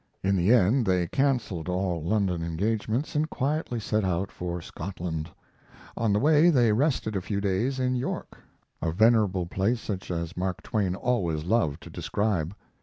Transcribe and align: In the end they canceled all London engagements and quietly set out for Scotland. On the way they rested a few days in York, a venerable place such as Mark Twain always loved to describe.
In 0.23 0.35
the 0.35 0.51
end 0.51 0.83
they 0.87 1.05
canceled 1.05 1.69
all 1.69 2.01
London 2.03 2.41
engagements 2.41 3.13
and 3.13 3.29
quietly 3.29 3.79
set 3.79 4.03
out 4.03 4.31
for 4.31 4.59
Scotland. 4.59 5.29
On 5.95 6.11
the 6.11 6.17
way 6.17 6.49
they 6.49 6.73
rested 6.73 7.15
a 7.15 7.21
few 7.21 7.39
days 7.39 7.79
in 7.79 7.95
York, 7.95 8.39
a 8.81 8.91
venerable 8.91 9.45
place 9.45 9.79
such 9.79 10.09
as 10.09 10.35
Mark 10.35 10.63
Twain 10.63 10.95
always 10.95 11.43
loved 11.43 11.83
to 11.83 11.91
describe. 11.91 12.55